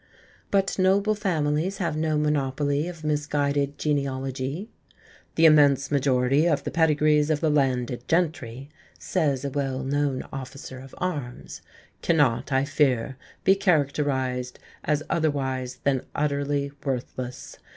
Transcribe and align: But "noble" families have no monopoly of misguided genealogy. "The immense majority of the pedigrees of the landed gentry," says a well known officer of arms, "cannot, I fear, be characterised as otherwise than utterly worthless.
But 0.49 0.79
"noble" 0.79 1.13
families 1.13 1.77
have 1.77 1.95
no 1.95 2.17
monopoly 2.17 2.87
of 2.87 3.03
misguided 3.03 3.77
genealogy. 3.77 4.71
"The 5.35 5.45
immense 5.45 5.91
majority 5.91 6.47
of 6.47 6.63
the 6.63 6.71
pedigrees 6.71 7.29
of 7.29 7.39
the 7.39 7.51
landed 7.51 8.07
gentry," 8.07 8.71
says 8.97 9.45
a 9.45 9.51
well 9.51 9.83
known 9.83 10.23
officer 10.33 10.79
of 10.79 10.95
arms, 10.97 11.61
"cannot, 12.01 12.51
I 12.51 12.65
fear, 12.65 13.15
be 13.43 13.53
characterised 13.53 14.57
as 14.83 15.03
otherwise 15.07 15.75
than 15.83 16.07
utterly 16.15 16.71
worthless. 16.83 17.59